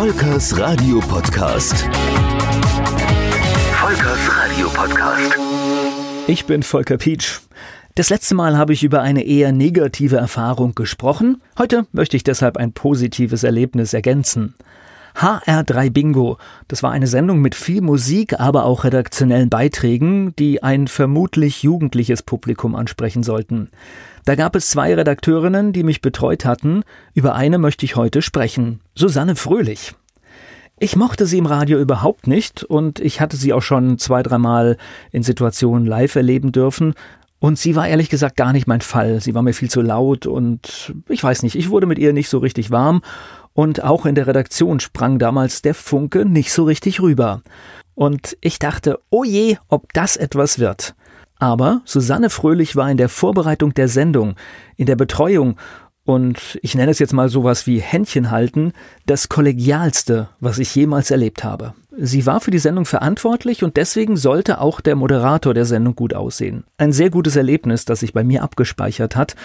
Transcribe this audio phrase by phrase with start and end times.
[0.00, 1.84] Volkers Radio Podcast.
[3.74, 5.36] Volkers Radio Podcast.
[6.26, 7.40] Ich bin Volker Pietsch.
[7.96, 11.42] Das letzte Mal habe ich über eine eher negative Erfahrung gesprochen.
[11.58, 14.54] Heute möchte ich deshalb ein positives Erlebnis ergänzen.
[15.20, 16.38] HR3 Bingo.
[16.66, 22.22] Das war eine Sendung mit viel Musik, aber auch redaktionellen Beiträgen, die ein vermutlich jugendliches
[22.22, 23.68] Publikum ansprechen sollten.
[24.24, 26.84] Da gab es zwei Redakteurinnen, die mich betreut hatten.
[27.12, 28.80] Über eine möchte ich heute sprechen.
[28.94, 29.94] Susanne Fröhlich.
[30.78, 34.78] Ich mochte sie im Radio überhaupt nicht und ich hatte sie auch schon zwei, dreimal
[35.12, 36.94] in Situationen live erleben dürfen.
[37.40, 39.20] Und sie war ehrlich gesagt gar nicht mein Fall.
[39.20, 42.28] Sie war mir viel zu laut und ich weiß nicht, ich wurde mit ihr nicht
[42.28, 43.02] so richtig warm
[43.52, 47.42] und auch in der Redaktion sprang damals der Funke nicht so richtig rüber.
[47.94, 50.94] Und ich dachte, oh je, ob das etwas wird.
[51.38, 54.36] Aber Susanne Fröhlich war in der Vorbereitung der Sendung,
[54.76, 55.56] in der Betreuung
[56.04, 58.72] und ich nenne es jetzt mal sowas wie Händchen halten,
[59.06, 61.74] das kollegialste, was ich jemals erlebt habe.
[61.96, 66.14] Sie war für die Sendung verantwortlich und deswegen sollte auch der Moderator der Sendung gut
[66.14, 66.64] aussehen.
[66.78, 69.36] Ein sehr gutes Erlebnis, das sich bei mir abgespeichert hat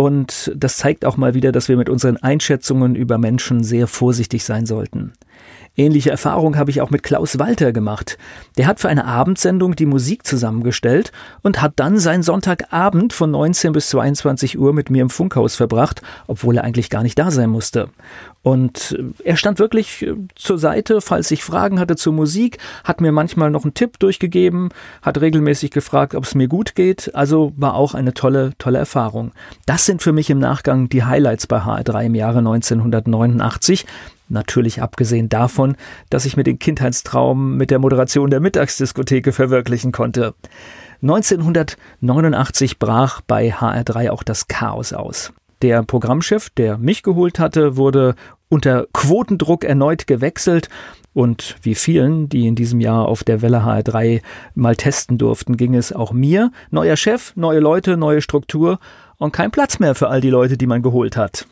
[0.00, 4.44] und das zeigt auch mal wieder, dass wir mit unseren Einschätzungen über Menschen sehr vorsichtig
[4.44, 5.12] sein sollten.
[5.76, 8.18] Ähnliche Erfahrung habe ich auch mit Klaus Walter gemacht.
[8.58, 13.72] Der hat für eine Abendsendung die Musik zusammengestellt und hat dann seinen Sonntagabend von 19
[13.72, 17.50] bis 22 Uhr mit mir im Funkhaus verbracht, obwohl er eigentlich gar nicht da sein
[17.50, 17.88] musste.
[18.42, 23.12] Und er stand wirklich äh, zur Seite, falls ich Fragen hatte zur Musik, hat mir
[23.12, 24.70] manchmal noch einen Tipp durchgegeben,
[25.02, 27.14] hat regelmäßig gefragt, ob es mir gut geht.
[27.14, 29.32] Also war auch eine tolle, tolle Erfahrung.
[29.66, 33.86] Das sind für mich im Nachgang die Highlights bei HR3 im Jahre 1989.
[34.30, 35.76] Natürlich abgesehen davon,
[36.08, 40.34] dass ich mir den Kindheitstraum mit der Moderation der Mittagsdiskotheke verwirklichen konnte.
[41.02, 45.32] 1989 brach bei HR3 auch das Chaos aus.
[45.62, 48.14] Der Programmchef, der mich geholt hatte, wurde
[48.48, 50.68] unter Quotendruck erneut gewechselt
[51.12, 54.22] und wie vielen, die in diesem Jahr auf der Welle HR3
[54.54, 56.52] mal testen durften, ging es auch mir.
[56.70, 58.78] Neuer Chef, neue Leute, neue Struktur
[59.18, 61.46] und kein Platz mehr für all die Leute, die man geholt hat.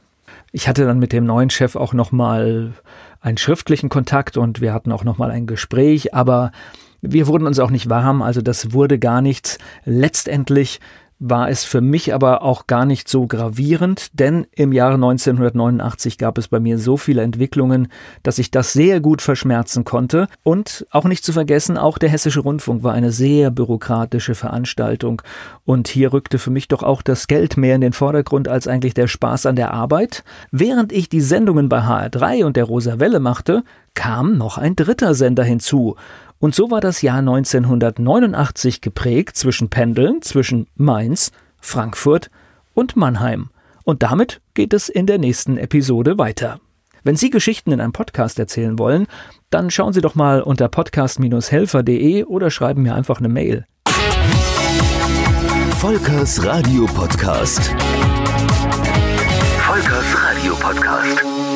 [0.53, 2.73] Ich hatte dann mit dem neuen Chef auch nochmal
[3.21, 6.53] einen schriftlichen Kontakt und wir hatten auch nochmal ein Gespräch, aber
[7.01, 9.59] wir wurden uns auch nicht warm, also das wurde gar nichts.
[9.85, 10.81] Letztendlich
[11.21, 16.39] war es für mich aber auch gar nicht so gravierend, denn im Jahre 1989 gab
[16.39, 17.89] es bei mir so viele Entwicklungen,
[18.23, 20.29] dass ich das sehr gut verschmerzen konnte.
[20.45, 25.23] Und auch nicht zu vergessen, auch der Hessische Rundfunk war eine sehr bürokratische Veranstaltung.
[25.65, 28.95] Und hier rückte für mich doch auch das Geld mehr in den Vordergrund als eigentlich
[28.95, 30.23] der Spaß an der Arbeit.
[30.53, 33.65] Während ich die Sendungen bei HR3 und der Rosa Welle machte,
[33.95, 35.97] kam noch ein dritter Sender hinzu.
[36.41, 42.31] Und so war das Jahr 1989 geprägt zwischen Pendeln, zwischen Mainz, Frankfurt
[42.75, 43.51] und Mannheim.
[43.85, 46.61] Und damit geht es in der nächsten Episode weiter.
[47.03, 49.07] Wenn Sie Geschichten in einem Podcast erzählen wollen,
[49.51, 53.65] dann schauen Sie doch mal unter podcast-helfer.de oder schreiben mir einfach eine Mail.
[55.79, 57.75] Volkers Radio Podcast.
[59.61, 61.48] Volkers Radio Podcast.